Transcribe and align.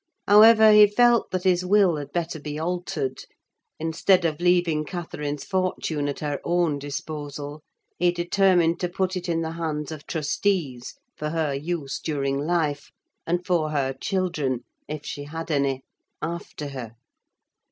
However, 0.27 0.71
he 0.71 0.87
felt 0.87 1.29
that 1.29 1.43
his 1.43 1.63
will 1.63 1.97
had 1.97 2.11
better 2.11 2.39
be 2.39 2.57
altered: 2.57 3.19
instead 3.79 4.25
of 4.25 4.41
leaving 4.41 4.83
Catherine's 4.83 5.43
fortune 5.43 6.07
at 6.09 6.21
her 6.21 6.41
own 6.43 6.79
disposal, 6.79 7.61
he 7.99 8.11
determined 8.11 8.79
to 8.79 8.89
put 8.89 9.15
it 9.15 9.29
in 9.29 9.41
the 9.41 9.51
hands 9.51 9.91
of 9.91 10.07
trustees 10.07 10.95
for 11.15 11.29
her 11.29 11.53
use 11.53 11.99
during 11.99 12.39
life, 12.39 12.89
and 13.27 13.45
for 13.45 13.69
her 13.69 13.93
children, 13.93 14.63
if 14.87 15.05
she 15.05 15.25
had 15.25 15.51
any, 15.51 15.83
after 16.19 16.69
her. 16.69 16.95